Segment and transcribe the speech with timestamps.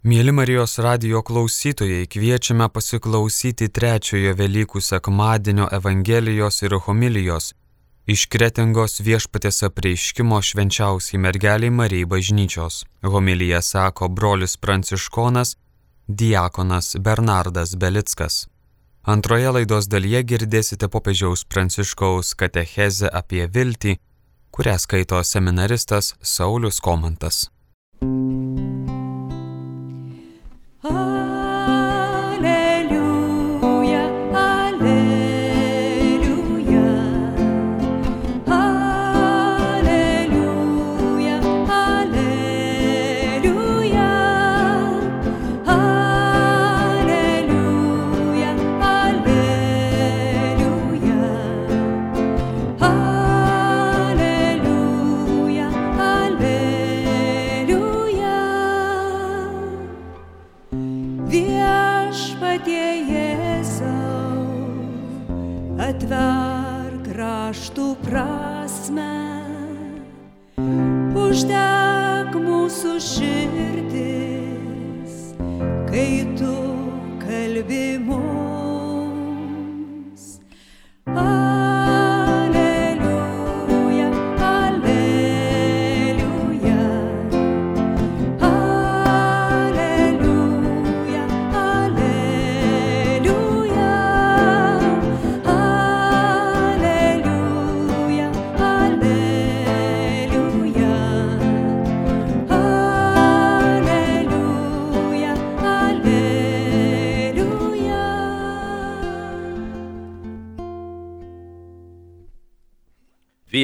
[0.00, 7.50] Mėly Marijos radio klausytojai, kviečiame pasiklausyti trečiojo Velykų sekmadienio Evangelijos ir homilijos
[8.08, 12.80] iš kretingos viešpatės apreiškimo švenčiausiai mergeliai Marijai bažnyčios.
[13.04, 15.56] Homilija sako brolis pranciškonas,
[16.08, 18.46] diakonas Bernardas Belickas.
[19.04, 23.98] Antroje laidos dalyje girdėsite popiežiaus pranciškaus katechezę apie viltį,
[24.50, 27.50] kurią skaito seminaristas Saulis Komantas.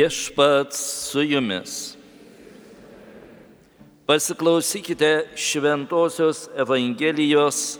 [0.07, 0.79] Viešpats
[1.11, 1.97] su jumis.
[4.07, 7.79] Pasiklausykite Šventojios Evangelijos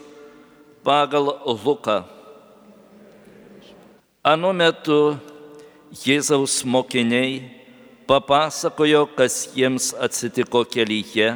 [0.83, 2.03] pagal Luką.
[4.27, 5.19] Anu metu
[5.95, 7.47] Jėzaus mokiniai
[8.11, 11.31] papasakojo, kas jiems atsitiko kelyje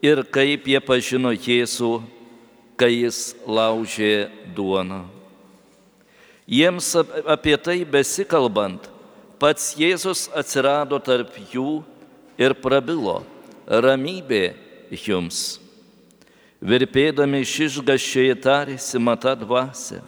[0.00, 1.98] ir kaip jie pažino Jėzų,
[2.80, 5.04] kai jis laužė duoną.
[6.48, 6.94] Jiems
[7.28, 8.96] apie tai besikalbant,
[9.38, 11.80] pats Jėzus atsirado tarp jų
[12.38, 13.22] ir prabilo,
[13.66, 14.52] ramybė
[15.06, 15.58] jums.
[16.58, 20.00] Virpėdami iš išgaščiai tarėsi mata dvasia,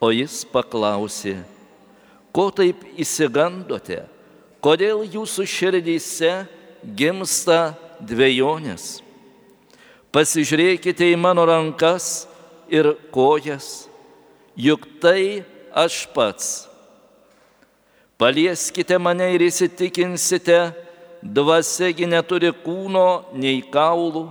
[0.00, 1.36] o jis paklausė,
[2.32, 4.04] ko taip įsigandote,
[4.64, 6.32] kodėl jūsų širdyse
[6.96, 9.02] gimsta dviejonės.
[10.12, 12.24] Pasižiūrėkite į mano rankas
[12.72, 13.90] ir kojas,
[14.56, 15.44] juk tai
[15.76, 16.65] aš pats
[18.16, 20.58] Palieskite mane ir įsitikinsite,
[21.20, 24.24] dvasiagi neturi kūno nei kaulų,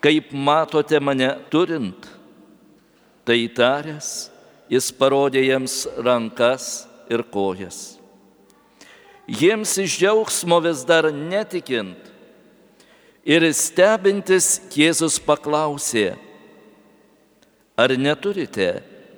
[0.00, 2.08] kaip matote mane turint.
[3.26, 4.30] Tai taręs,
[4.72, 7.98] jis parodė jiems rankas ir kojas.
[9.26, 12.12] Jiems iš džiaugsmo vis dar netikint
[13.26, 16.14] ir stebintis Jėzus paklausė,
[17.76, 18.70] ar neturite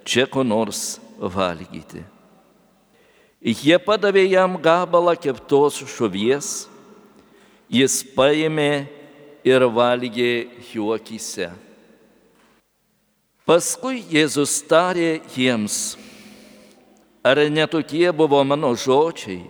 [0.08, 2.00] čia ko nors valgyti.
[3.38, 6.66] Jie padavė jam gabalą keptos žuvies,
[7.70, 8.88] jis paėmė
[9.46, 11.46] ir valgė juokyse.
[13.46, 15.94] Paskui Jėzus tarė jiems,
[17.22, 19.46] ar netokie buvo mano žodžiai,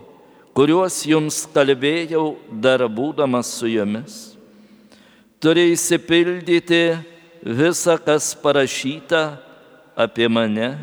[0.53, 4.37] kuriuos jums kalbėjau dar būdamas su jumis.
[5.41, 6.83] Turi įsipildyti
[7.41, 9.39] visa, kas parašyta
[9.97, 10.77] apie mane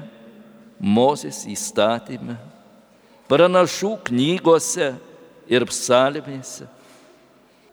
[0.76, 2.55] Mozės įstatymę
[3.30, 4.94] pranašų knygose
[5.50, 6.66] ir psalmėse.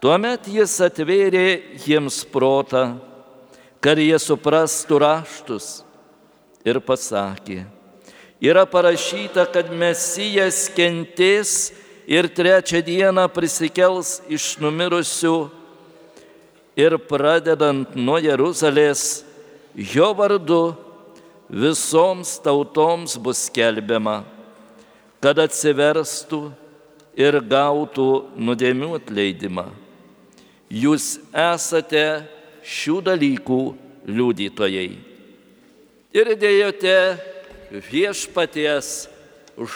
[0.03, 1.47] Tuomet jis atvėrė
[1.85, 2.97] jiems protą,
[3.83, 5.67] kad jie suprastų raštus
[6.67, 7.63] ir pasakė,
[8.43, 11.71] yra parašyta, kad Mesijas kentės
[12.07, 15.37] ir trečią dieną prisikels iš numirusių
[16.75, 19.23] ir pradedant nuo Jeruzalės,
[19.71, 20.75] jo vardu
[21.47, 24.32] visoms tautoms bus skelbiama
[25.23, 26.41] kad atsiverstų
[27.15, 29.69] ir gautų nuodėmių atleidimą.
[30.73, 32.03] Jūs esate
[32.65, 33.61] šių dalykų
[34.09, 34.89] liudytojai.
[36.13, 36.97] Ir dėjote
[37.89, 38.95] viešpaties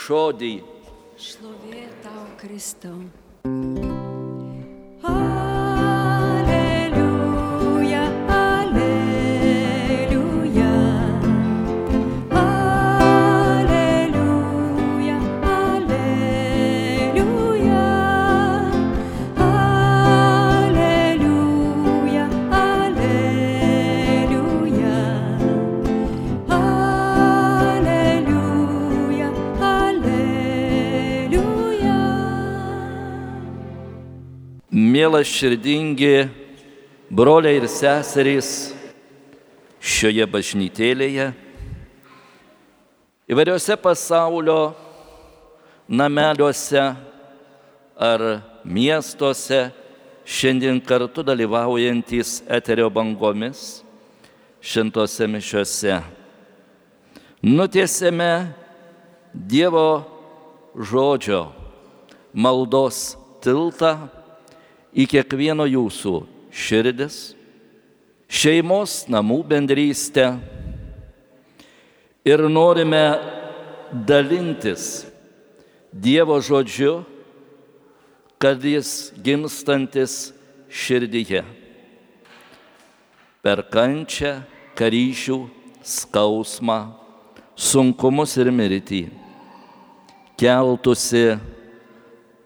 [0.04, 0.56] žodį.
[1.18, 3.97] Šlovė tau, Kristau.
[35.08, 36.28] Miela širdingi
[37.10, 38.74] broliai ir seserys
[39.80, 41.30] šioje bažnytėlėje,
[43.32, 44.74] įvairiose pasaulio
[45.88, 46.82] nameliuose
[47.96, 48.24] ar
[48.68, 49.62] miestuose
[50.28, 53.80] šiandien kartu dalyvaujantys eterio bangomis
[54.60, 56.02] šintose mišiuose.
[57.48, 58.52] Nutiesėme
[59.32, 60.04] Dievo
[60.76, 61.46] žodžio
[62.36, 64.17] maldos tiltą
[64.98, 66.14] į kiekvieno jūsų
[66.50, 67.18] širdis,
[68.28, 70.32] šeimos namų bendrystę
[72.26, 73.04] ir norime
[73.92, 75.06] dalintis
[75.88, 76.98] Dievo žodžiu,
[78.36, 80.34] kad jis gimstantis
[80.68, 81.40] širdyje.
[83.40, 84.34] Per kančią,
[84.76, 85.38] karyšių,
[85.80, 86.76] skausmą,
[87.56, 89.00] sunkumus ir mirtį
[90.38, 91.38] keltusi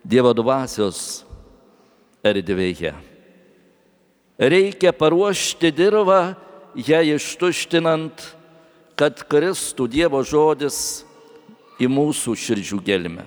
[0.06, 1.21] Dievo dvasios
[2.24, 2.94] erdvėje.
[4.38, 6.34] Reikia paruošti dirbą,
[6.74, 8.22] ją ištuštinant,
[8.96, 11.04] kad kristų Dievo žodis
[11.82, 13.26] į mūsų širdžių gelmę.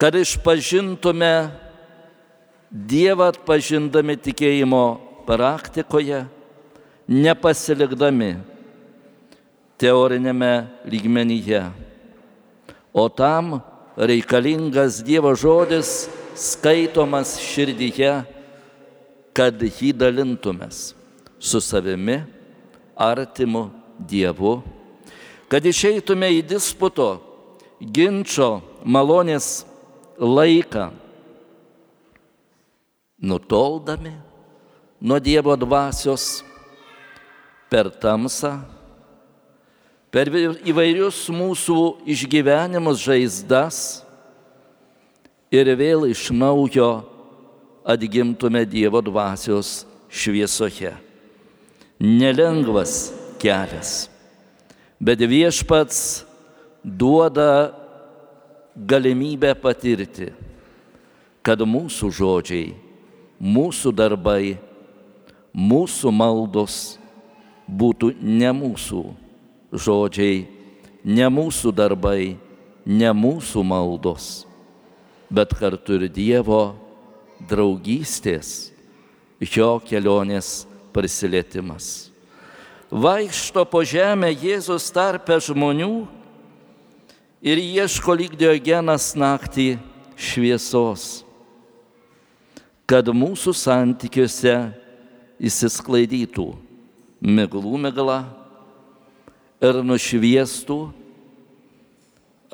[0.00, 1.34] Kad išpažintume
[2.74, 4.84] Dievą atpažindami tikėjimo
[5.28, 6.24] praktikoje,
[7.06, 8.32] nepasilikdami
[9.78, 10.52] teorinėme
[10.90, 11.60] lygmenyje.
[12.90, 13.60] O tam
[13.94, 18.12] reikalingas Dievo žodis skaitomas širdyje,
[19.34, 20.92] kad jį dalintumės
[21.38, 22.20] su savimi,
[22.94, 24.58] artimu Dievu,
[25.50, 27.08] kad išeitume į disputo,
[27.78, 29.64] ginčio, malonės
[30.18, 30.88] laiką,
[33.22, 34.14] nutoldami
[35.00, 36.42] nuo Dievo dvasios
[37.70, 38.56] per tamsą,
[40.14, 41.78] per įvairius mūsų
[42.14, 43.78] išgyvenimus žaizdas
[45.54, 47.04] ir vėl iš naujo
[47.84, 50.94] atgimtume Dievo dvasios šviesoje.
[52.00, 54.08] Nelengvas kelias,
[54.98, 56.24] bet viešpats
[56.84, 57.72] duoda
[58.74, 60.32] galimybę patirti,
[61.44, 62.72] kad mūsų žodžiai,
[63.38, 64.56] mūsų darbai,
[65.54, 66.96] mūsų maldos
[67.68, 69.04] būtų ne mūsų
[69.70, 70.44] žodžiai,
[71.04, 72.34] ne mūsų darbai,
[72.84, 74.44] ne mūsų maldos,
[75.34, 76.74] bet kartu ir Dievo
[77.50, 78.70] draugystės,
[79.42, 80.64] jo kelionės
[80.94, 82.10] prisilietimas.
[82.94, 86.06] Vaikšto po žemę Jėzus tarpe žmonių
[87.42, 89.74] ir ieško lyg Diogenas naktį
[90.14, 91.24] šviesos,
[92.86, 94.54] kad mūsų santykiuose
[95.42, 96.46] įsisklaidytų
[97.24, 98.22] miglų migla
[99.64, 100.78] ir nušviestų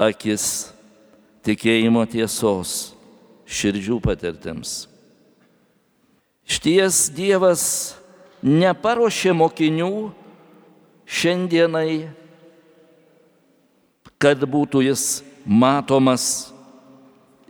[0.00, 0.70] akis
[1.46, 2.92] tikėjimo tiesos
[3.50, 4.84] širdžių patirtims.
[6.50, 7.64] Šties Dievas
[8.42, 10.10] neparuošė mokinių
[11.10, 12.10] šiandienai,
[14.20, 15.04] kad būtų jis
[15.46, 16.50] matomas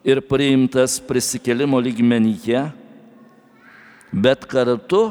[0.07, 2.69] ir priimtas prisikelimo lygmenyje,
[4.13, 5.11] bet kartu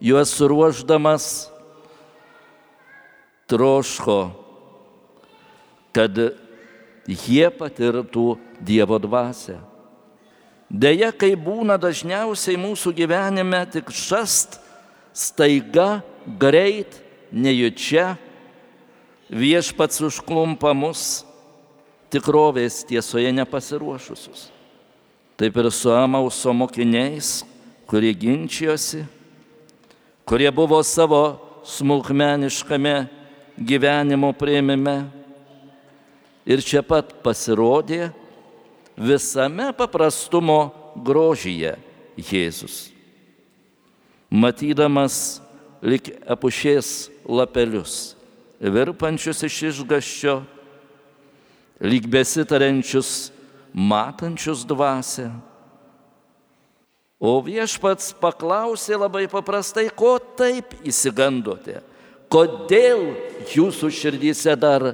[0.00, 1.48] juos ruoždamas
[3.50, 4.20] troško,
[5.92, 6.18] kad
[7.10, 9.58] jie patirtų Dievo dvasę.
[10.70, 14.60] Deja, kai būna dažniausiai mūsų gyvenime tik šast,
[15.16, 16.02] staiga,
[16.38, 17.00] greit,
[17.32, 18.14] nejučia,
[19.30, 21.24] viešpats užklumpa mus
[22.10, 24.50] tikrovės tiesoje nepasiruošusius.
[25.40, 27.40] Taip ir su Amauso mokiniais,
[27.88, 29.06] kurie ginčijosi,
[30.28, 33.08] kurie buvo savo smulkmeniškame
[33.58, 35.19] gyvenimo prieimime.
[36.50, 38.10] Ir čia pat pasirodė
[38.98, 41.76] visame paprastumo grožyje
[42.18, 42.88] Jėzus.
[44.30, 45.38] Matydamas
[45.82, 48.14] lik apušės lapelius,
[48.60, 50.40] virpančius iš išgaščio,
[51.86, 53.30] lyg besitarenčius,
[53.72, 55.30] matančius dvasę.
[57.20, 61.80] O viešpats paklausė labai paprastai, ko taip įsigandote
[62.30, 63.10] kodėl
[63.50, 64.92] jūsų širdyse dar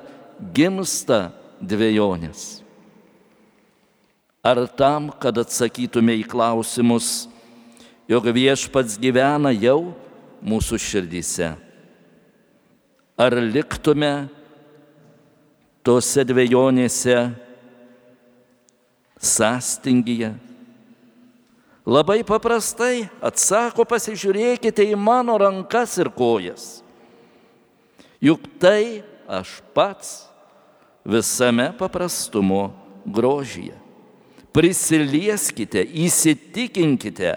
[0.56, 1.28] gimsta
[1.60, 2.62] dviejonės?
[4.46, 7.26] Ar tam, kad atsakytume į klausimus,
[8.06, 9.90] jog viešpats gyvena jau
[10.46, 11.48] mūsų širdyse?
[13.18, 14.28] Ar liktume
[15.86, 17.16] tose dviejonėse
[19.18, 20.34] sąstingyje?
[21.86, 26.80] Labai paprastai atsako, pasižiūrėkite į mano rankas ir kojas.
[28.18, 30.16] Juk tai aš pats
[31.06, 32.70] visame paprastumo
[33.06, 33.86] grožyje.
[34.56, 37.34] prisilieskite, įsitikinkite,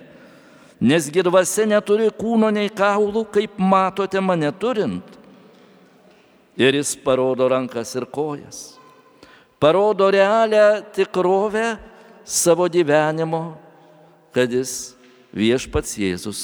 [0.80, 5.18] nes girvase neturi kūno nei kaulų, kaip matote mane turint.
[6.60, 8.80] Ir jis parodo rankas ir kojas.
[9.60, 11.74] Parodo realią tikrovę
[12.24, 13.58] savo gyvenimo,
[14.32, 14.94] kad jis
[15.36, 16.44] viešpats Jėzus,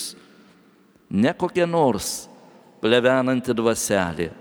[1.08, 2.26] ne kokia nors
[2.84, 4.34] plevenanti dvaselė,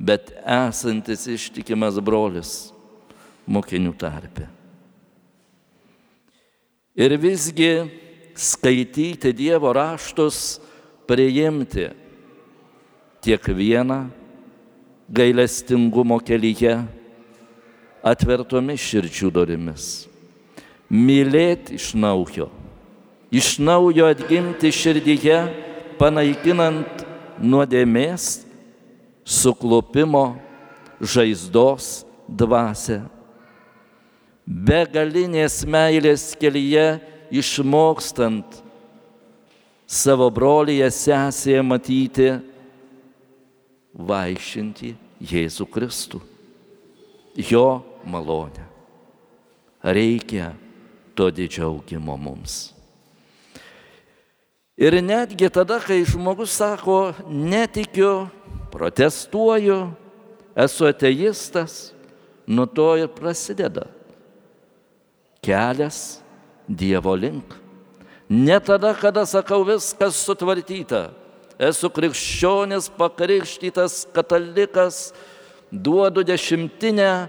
[0.00, 2.70] bet esantis ištikimas brolis
[3.50, 4.46] mokinių tarpe.
[6.96, 7.84] Ir visgi
[8.34, 10.58] skaityti Dievo raštus,
[11.08, 11.90] priimti
[13.20, 14.06] tiek vieną
[15.10, 16.78] gailestingumo kelyje
[18.06, 19.88] atvertomis širdžių dorimis.
[20.90, 22.48] Mylėti iš naujo,
[23.30, 25.42] iš naujo atgimti širdyje,
[26.00, 27.04] panaikinant
[27.42, 28.46] nuodėmės,
[29.30, 30.34] suklupimo,
[31.00, 33.04] žaizdos dvasę.
[34.50, 36.98] Begalinės meilės kelyje
[37.30, 38.58] išmokstant
[39.86, 42.32] savo brolyje sesėje matyti
[43.94, 44.96] vaišinti
[45.30, 46.18] Jėzų Kristų,
[47.50, 47.68] jo
[48.08, 48.66] malonę.
[49.84, 50.50] Reikia
[51.14, 52.79] to didžiaugimo mums.
[54.80, 58.30] Ir netgi tada, kai žmogus sako, netikiu,
[58.72, 59.90] protestuoju,
[60.56, 61.92] esu ateistas,
[62.48, 63.86] nuo to ir prasideda
[65.44, 66.20] kelias
[66.68, 67.54] Dievo link.
[68.28, 71.10] Ne tada, kada sakau viskas sutvarkyta.
[71.58, 75.10] Esu krikščionis, pakrikštytas, katalikas,
[75.72, 77.26] duodu dešimtinę,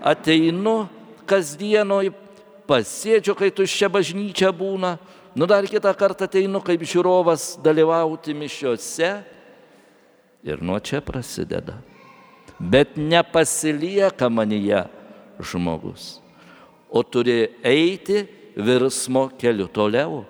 [0.00, 0.88] ateinu
[1.28, 2.10] kasdienoj,
[2.64, 4.96] pasėdžiu, kai tuščia bažnyčia būna,
[5.38, 9.10] nu dar kitą kartą ateinu kaip žiūrovas dalyvauti mišiuose
[10.42, 11.76] ir nuo čia prasideda.
[12.58, 14.82] Bet nepasilieka manyje
[15.38, 16.18] žmogus,
[16.90, 18.24] o turi eiti
[18.58, 20.24] virsmo keliu toliau.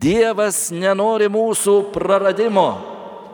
[0.00, 2.68] Dievas nenori mūsų praradimo,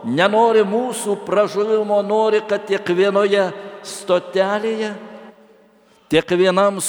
[0.07, 3.49] nenori mūsų pražuvimo, nori, kad tiek vienoje
[3.83, 4.95] stotelėje,
[6.07, 6.79] tiek vienam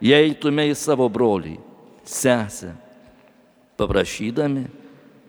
[0.00, 1.58] sustojime įeitume į savo brolį,
[2.04, 2.72] sesę,
[3.76, 4.66] paprašydami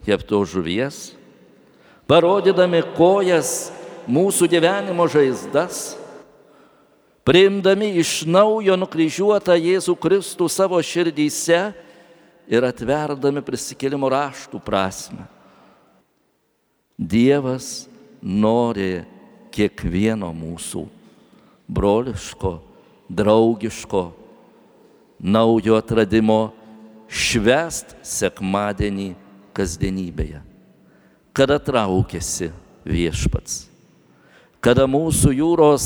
[0.07, 1.13] jepto žuvies,
[2.07, 3.71] parodydami kojas
[4.07, 5.97] mūsų gyvenimo žaizdas
[7.27, 11.59] priimdami iš naujo nukryžiuotą Jėzų Kristų savo širdyse
[12.51, 15.27] ir atverdami prisikėlimo raštų prasme.
[16.97, 17.87] Dievas
[18.21, 19.03] nori
[19.51, 20.83] kiekvieno mūsų
[21.71, 22.57] broliško,
[23.09, 24.20] draugiško,
[25.21, 26.51] naujo atradimo
[27.11, 29.13] švest sekmadienį
[29.55, 30.41] kasdienybėje,
[31.35, 32.49] kada traukėsi
[32.87, 33.67] viešpats,
[34.63, 35.85] kada mūsų jūros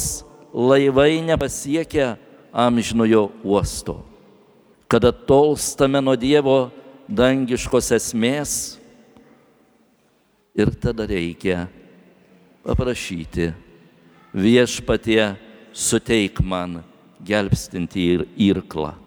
[0.55, 2.15] laivai nepasiekia
[2.55, 3.99] amžinojo uosto,
[4.87, 6.69] kada tolstame nuo Dievo
[7.09, 8.51] dangiškos esmės?
[10.55, 11.65] Ir tada reikia
[12.63, 13.49] paprašyti
[14.31, 15.33] viešpatie
[15.75, 16.79] suteik man
[17.19, 19.04] gelbstinti ir irklą.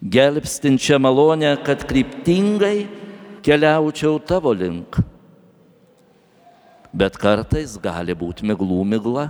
[0.00, 2.88] Gelbstinčią malonę, kad kryptingai
[3.44, 4.96] keliaučiau tavo link.
[6.92, 9.28] Bet kartais gali būti miglų migla.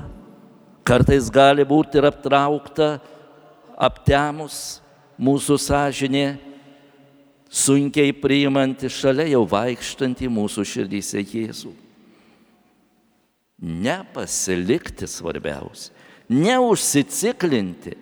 [0.87, 3.01] Kartais gali būti ir aptraukta,
[3.77, 4.81] aptemus
[5.21, 6.39] mūsų sąžinė,
[7.51, 11.73] sunkiai priimanti šalia jau vaikštantį mūsų širdyse Jėzų.
[13.61, 15.93] Nepasilikti svarbiausia,
[16.33, 17.99] neužsiciklinti,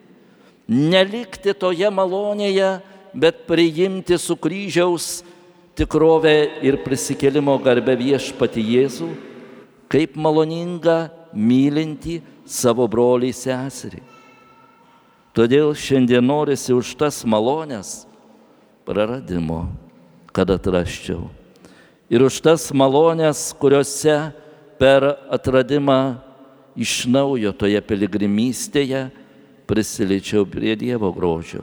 [0.69, 2.79] nelikti toje malonėje,
[3.17, 5.23] bet priimti su kryžiaus
[5.79, 9.09] tikrovę ir prisikėlimo garbę viešpati Jėzų,
[9.89, 14.03] kaip maloningą, mylinti savo broliai seserį.
[15.37, 18.03] Todėl šiandien norisi už tas malonės
[18.89, 19.69] praradimo,
[20.35, 21.29] kad atraščiau.
[22.09, 24.17] Ir už tas malonės, kuriuose
[24.81, 26.19] per atradimą
[26.79, 29.09] iš naujo toje piligrimystėje
[29.69, 31.63] prisiliečiau prie Dievo grožio,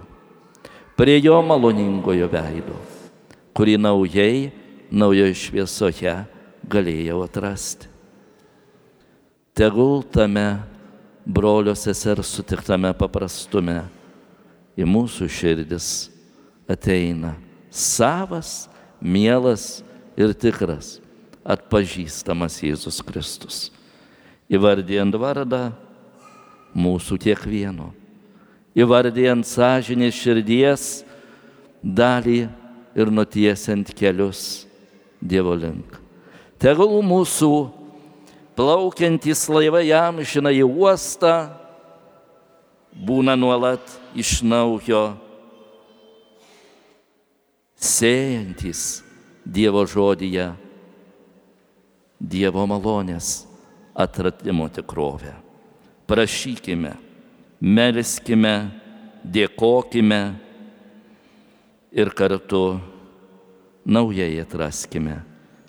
[0.93, 2.77] prie Jo maloningojo veido,
[3.57, 4.53] kurį naujai,
[4.93, 6.13] naujoje šviesoje
[6.69, 7.89] galėjau atrasti.
[9.55, 10.59] Tegul tame
[11.25, 13.79] brolio sesers sutiktame paprastume
[14.75, 15.88] į mūsų širdis
[16.67, 17.33] ateina
[17.71, 18.67] savas,
[19.00, 19.83] mielas
[20.19, 21.00] ir tikras,
[21.43, 23.57] atpažįstamas Jėzus Kristus.
[24.51, 25.63] Įvardėjant vardą
[26.75, 27.89] mūsų kiekvieno,
[28.75, 30.88] įvardėjant sąžinės širdies
[31.82, 32.46] dalį
[32.96, 34.65] ir nutiesiant kelius
[35.25, 35.96] Dievo link.
[36.62, 37.51] Tegul mūsų
[38.55, 41.50] plaukiantys laivai jam žina į uostą,
[42.96, 43.84] būna nuolat
[44.15, 45.15] iš naujo
[47.79, 49.01] sėjantis
[49.46, 50.51] Dievo žodyje,
[52.20, 53.44] Dievo malonės
[53.94, 55.44] atradimo tikrovę.
[56.05, 56.93] Prašykime,
[57.59, 58.55] melskime,
[59.25, 60.21] dėkokime
[61.95, 62.77] ir kartu
[63.85, 65.24] naujai atraskime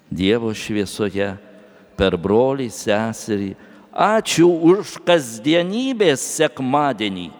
[0.06, 1.32] Dievo šviesoje
[1.98, 3.54] per brolį seserį.
[3.96, 7.30] Ačiū už kasdienybės sekmadienį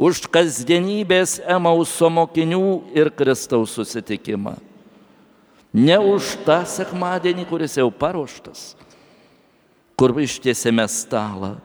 [0.00, 4.56] už kasdienybės Emauso mokinių ir Kristaus susitikimą.
[5.76, 8.72] Ne už tą sekmadienį, kuris jau paruoštas,
[10.00, 11.58] kur ištiesėme stalą,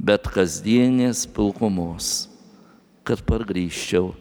[0.00, 2.30] bet kasdienės pilkumos,
[3.04, 4.14] kad pargrįžčiau,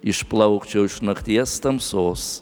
[0.00, 2.40] išplaukčiau iš nakties tamsos,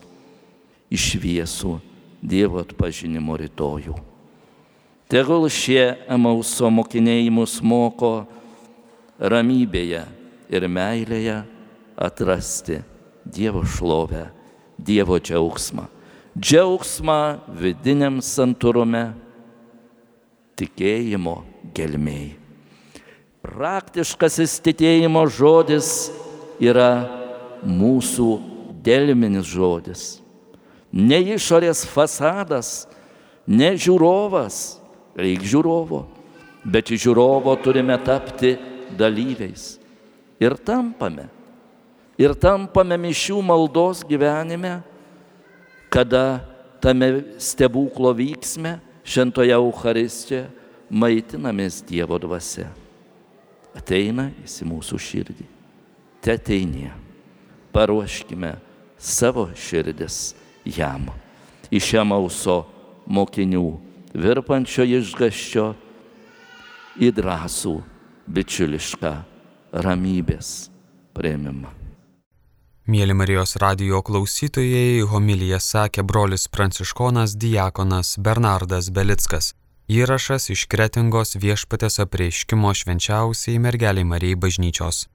[0.91, 1.79] iš viesų
[2.19, 3.95] Dievo atpažinimo rytojų.
[5.07, 8.27] Tegul šie Emauso mokiniai mus moko,
[9.23, 10.01] ramybėje
[10.51, 11.37] ir meilėje
[11.95, 12.81] atrasti
[13.23, 14.25] Dievo šlovę,
[14.83, 15.87] Dievo džiaugsmą.
[16.35, 17.21] Džiaugsmą
[17.55, 19.07] vidiniam santūrume,
[20.59, 21.39] tikėjimo
[21.75, 22.48] gelmiai.
[23.49, 26.11] Praktiškasis tikėjimo žodis
[26.61, 27.09] yra
[27.65, 28.27] mūsų
[28.85, 30.03] delminis žodis.
[30.93, 32.85] Ne išorės fasadas,
[33.49, 34.79] ne žiūrovas,
[35.17, 36.03] reikia žiūrovo,
[36.65, 38.55] bet iš žiūrovo turime tapti
[39.01, 39.79] dalyviais.
[40.45, 41.29] Ir tampame.
[42.21, 44.83] Ir tampame mišių maldos gyvenime,
[45.89, 46.43] kada
[46.85, 48.77] tame stebuklo vyksme,
[49.09, 50.51] šventoje Euharistijoje,
[50.89, 52.69] maitinamės Dievo dvasia.
[53.79, 55.47] Ateina jis į mūsų širdį.
[56.25, 56.91] Te ateinie.
[57.73, 58.57] Paruoškime
[58.99, 60.35] savo širdis
[60.67, 61.07] jam.
[61.71, 62.63] Iš Emauso
[63.07, 63.67] mokinių,
[64.19, 65.67] virpančio išgaščio
[66.99, 67.75] į drąsų
[68.29, 69.13] bičiulišką
[69.85, 70.71] ramybės
[71.17, 71.71] prieimimą.
[72.89, 79.53] Mėly Marijos radio klausytojai, homiliją sakė brolis pranciškonas diakonas Bernardas Belickas.
[79.89, 85.07] Įrašas iš Kretingos viešpatės apreiškimo švenčiausiai mergeliai Marijai bažnyčios.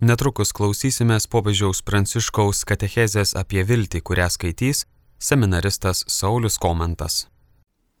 [0.00, 4.86] Netrukus klausysimės popiežiaus pranciškaus katechezės apie viltį, kurią skaitys
[5.20, 7.26] seminaristas Saulis Komentas.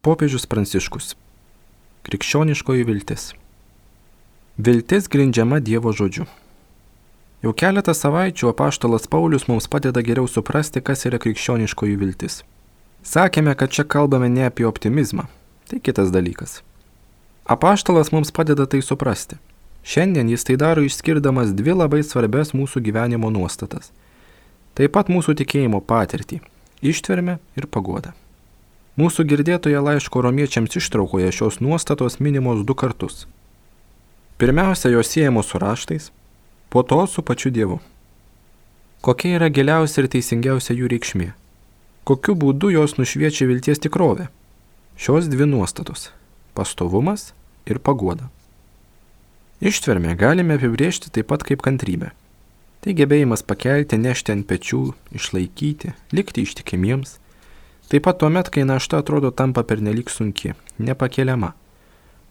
[0.00, 1.10] Popiežius pranciškus.
[2.08, 3.26] Krikščioniškoji viltis.
[4.56, 6.24] Viltis grindžiama Dievo žodžiu.
[7.44, 12.40] Jau keletą savaičių apaštalas Paulius mums padeda geriau suprasti, kas yra krikščioniškoji viltis.
[13.04, 15.28] Sakėme, kad čia kalbame ne apie optimizmą.
[15.72, 16.60] Tai kitas dalykas.
[17.48, 19.38] Apaštalas mums padeda tai suprasti.
[19.82, 23.88] Šiandien jis tai daro išskirdamas dvi labai svarbias mūsų gyvenimo nuostatas.
[24.76, 26.42] Taip pat mūsų tikėjimo patirtį-
[26.92, 28.12] ištvermę ir pagodą.
[29.00, 33.24] Mūsų girdėtoje laiško romiečiams ištraukoje šios nuostatos minimos du kartus
[34.42, 36.10] Pirmiausia, jos siejamos su raštais,
[36.68, 37.78] po to su pačiu Dievu.
[39.00, 41.32] Kokia yra giliausia ir teisingiausia jų reikšmė?
[42.04, 44.28] Kokiu būdu jos nušviečia vilties tikrovę?
[44.96, 46.10] Šios dvi nuostatos-
[46.56, 47.32] pastovumas
[47.66, 48.28] ir pagoda.
[49.60, 52.10] Ištvermę galime apibriežti taip pat kaip kantrybę.
[52.80, 57.18] Tai gebėjimas pakelti, nešti ant pečių, išlaikyti, likti ištikimiems.
[57.88, 61.52] Taip pat tuomet, kai našta atrodo tampa pernelyg sunki, nepakeliama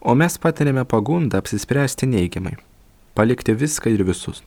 [0.02, 2.56] O mes patiriame pagundą apsispręsti neigiamai,
[3.13, 4.41] palikti viską ir visus.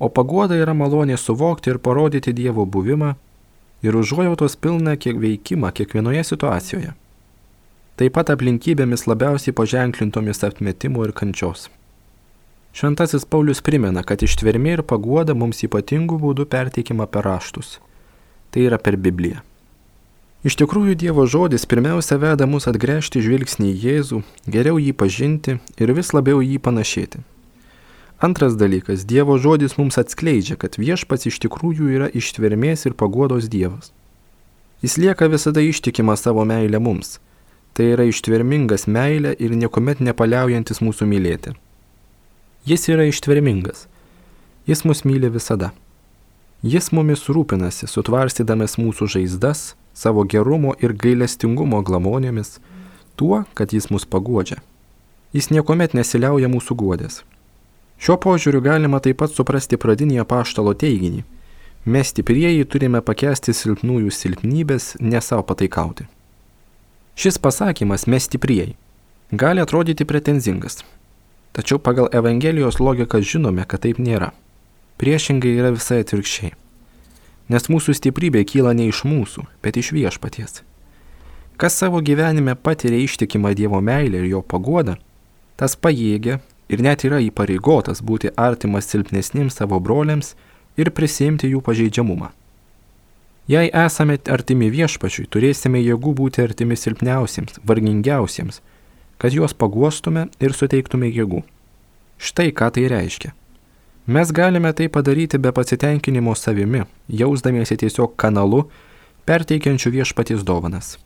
[0.00, 3.10] O paguoda yra malonė suvokti ir parodyti Dievo buvimą
[3.82, 6.92] ir užuojautos pilną kiek veikimą kiekvienoje situacijoje.
[8.00, 11.68] Taip pat aplinkybėmis labiausiai paženklintomis atmetimo ir kančios.
[12.72, 17.76] Šventasis Paulius primena, kad ištvermė ir paguoda mums ypatingų būdų perteikima per raštus.
[18.50, 19.42] Tai yra per Bibliją.
[20.42, 25.92] Iš tikrųjų Dievo žodis pirmiausia veda mus atgręžti žvilgsnį į Jėzų, geriau jį pažinti ir
[25.94, 27.20] vis labiau jį panašėti.
[28.22, 33.90] Antras dalykas- Dievo žodis mums atskleidžia, kad viešpats iš tikrųjų yra ištvermės ir paguodos Dievas.
[34.78, 37.18] Jis lieka visada ištikimas savo meilę mums.
[37.74, 41.56] Tai yra ištvermingas meilė ir niekuomet nepaliaujantis mūsų mylėti.
[42.64, 43.88] Jis yra ištvermingas.
[44.70, 45.72] Jis mus myli visada.
[46.62, 52.60] Jis mumis rūpinasi, sutvarstydamas mūsų žaizdas, savo gerumo ir gailestingumo glamonėmis,
[53.18, 54.62] tuo, kad jis mus paguodžia.
[55.34, 57.24] Jis niekuomet nesiliauja mūsų guodės.
[58.02, 61.22] Šiuo požiūriu galima taip pat suprasti pradinį apaštalo teiginį.
[61.86, 66.08] Mes stiprieji turime pakesti silpnųjų silpnybės, ne savo pataikauti.
[67.14, 68.74] Šis pasakymas mes stiprieji
[69.32, 70.82] gali atrodyti pretenzingas.
[71.52, 74.32] Tačiau pagal Evangelijos logiką žinome, kad taip nėra.
[74.98, 76.52] Priešingai yra visai atvirkščiai.
[77.54, 80.62] Nes mūsų stiprybė kyla ne iš mūsų, bet iš viešpaties.
[81.56, 84.96] Kas savo gyvenime patiria ištikimą Dievo meilę ir jo paguodą,
[85.56, 86.40] tas pajėgia
[86.72, 90.32] ir net yra įpareigotas būti artimas silpnesniems savo broliams
[90.80, 92.32] ir prisimti jų pažeidžiamumą.
[93.50, 98.60] Jei esame artimi viešpačiui, turėsime jėgų būti artimi silpniausiems, vargingiausiems,
[99.18, 101.42] kad juos paguostume ir suteiktume jėgų.
[102.22, 103.32] Štai ką tai reiškia.
[104.06, 108.64] Mes galime tai padaryti be pasitenkinimo savimi, jausdamiesi tiesiog kanalu,
[109.26, 110.96] perteikiančiu viešpaties dovanas.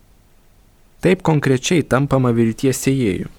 [1.01, 3.29] Taip konkrečiai tampama vilties sėjėjų.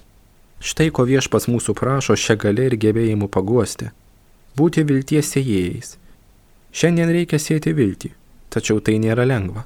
[0.59, 3.91] Štai ko viešpas mūsų prašo šią galę ir gebėjimu paguosti-
[4.59, 5.95] būti vilties sėjėjais.
[6.75, 8.11] Šiandien reikia sėti viltį,
[8.51, 9.63] tačiau tai nėra lengva.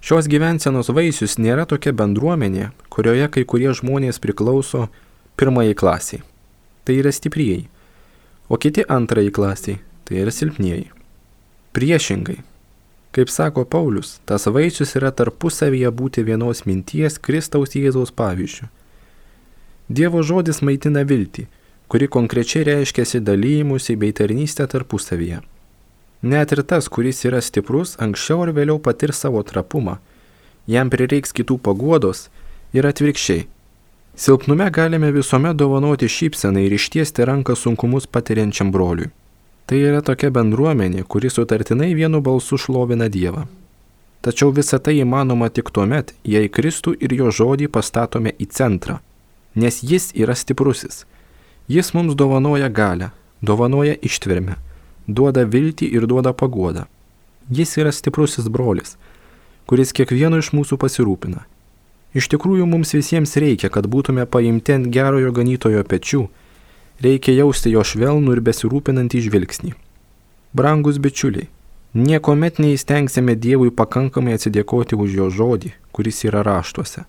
[0.00, 4.88] Šios gyvensenos vaisius nėra tokia bendruomenė, kurioje kai kurie žmonės priklauso
[5.36, 6.22] pirmajai klasiai.
[6.84, 7.68] Tai yra stiprieji,
[8.48, 10.90] o kiti antrajai klasiai, tai yra silpnieji.
[11.72, 12.38] Priešingai,
[13.12, 18.68] kaip sako Paulius, tas vaisius yra tarpusavyje būti vienos minties Kristaus Jėzaus pavyzdžių.
[19.88, 21.46] Dievo žodis maitina viltį,
[21.88, 25.42] kuri konkrečiai reiškiasi dalymusi bei tarnystę tarpusavyje.
[26.24, 29.98] Net ir tas, kuris yra stiprus, anksčiau ar vėliau patirs savo trapumą.
[30.66, 32.30] Jam prireiks kitų paguodos
[32.72, 33.44] ir atvirkščiai.
[34.16, 39.10] Silpnume galime visuomet dovanoti šypseną ir ištiesti ranką sunkumus patiriančiam broliui.
[39.66, 43.44] Tai yra tokia bendruomenė, kuri sutartinai vienu balsu šlovina Dievą.
[44.24, 49.00] Tačiau visa tai įmanoma tik tuo met, jei Kristų ir jo žodį pastatome į centrą,
[49.54, 51.04] nes jis yra stiprusis.
[51.68, 54.60] Jis mums dovanoja galę, dovanoja ištvermę
[55.06, 56.86] duoda viltį ir duoda paguodą.
[57.50, 58.96] Jis yra stiprusis brolis,
[59.68, 61.44] kuris kiekvieno iš mūsų pasirūpina.
[62.14, 66.28] Iš tikrųjų mums visiems reikia, kad būtume paimti ant gerojo ganytojo pečių,
[67.04, 69.74] reikia jausti jo švelnų ir besirūpinantį žvilgsnį.
[70.54, 71.50] Brangus bičiuliai,
[71.94, 77.04] niekuomet neįstengsime Dievui pakankamai atsidėkoti už jo žodį, kuris yra raštuose.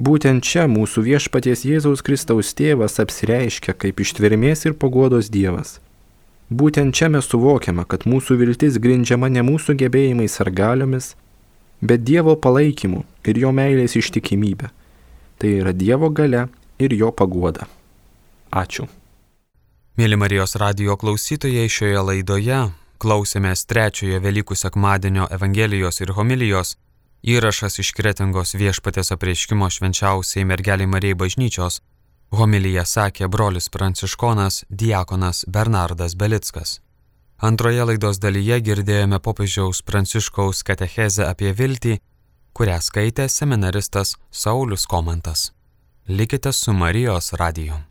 [0.00, 5.74] Būtent čia mūsų viešpaties Jėzaus Kristaus tėvas apsireiškia kaip ištvermės ir pagodos Dievas.
[6.48, 11.10] Būtent čia mes suvokiame, kad mūsų viltis grindžiama ne mūsų gebėjimais ar galiomis,
[11.84, 14.72] bet Dievo palaikymu ir jo meilės ištikimybė.
[15.36, 16.48] Tai yra Dievo gale
[16.80, 17.68] ir jo paguoda.
[18.50, 18.88] Ačiū.
[20.00, 22.62] Mėly Marijos radio klausytojai, šioje laidoje
[23.00, 26.78] klausėmės trečiojo Velykų sekmadienio Evangelijos ir homilijos
[27.22, 31.80] įrašas iš Kretingos viešpatės apreiškimo švenčiausiai mergeliai Marijai bažnyčios
[32.30, 36.78] Homilyje sakė brolis pranciškonas diakonas Bernardas Belickas.
[37.42, 41.98] Antroje laidos dalyje girdėjome popiežiaus pranciškaus katechezę apie viltį,
[42.54, 45.50] kurią skaitė seminaristas Saulis Komantas.
[46.06, 47.89] Likite su Marijos radiju.